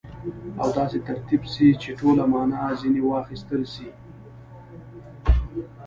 [0.61, 3.89] او داسي ترتیب سي، چي ټوله مانا ځني واخستل سي.